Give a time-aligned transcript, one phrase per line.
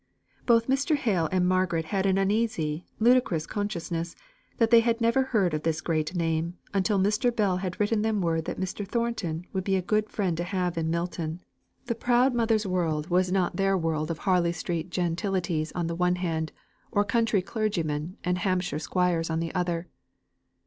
[0.47, 0.95] Both Mr.
[0.95, 4.15] Hale and Margaret had an uneasy, ludicrous consciousness
[4.57, 7.29] that they had never heard of this great name, until Mr.
[7.35, 8.83] Bell had written them word that Mr.
[8.83, 11.39] Thornton would be a good friend to have in Milton.
[11.85, 16.15] The proud mother's world was not their world of Harley street gentilities on the one
[16.15, 16.51] hand,
[16.91, 19.87] or country clergymen and Hampshire squires on the other.